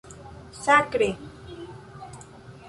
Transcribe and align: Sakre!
Sakre! 0.61 1.09